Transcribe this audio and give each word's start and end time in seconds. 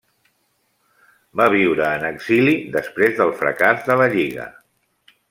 Va 1.41 1.45
viure 1.55 1.85
en 1.97 2.05
exili 2.09 2.55
després 2.77 3.15
del 3.21 3.35
fracàs 3.43 3.85
de 3.91 3.99
la 4.03 4.09
Lliga. 4.15 4.49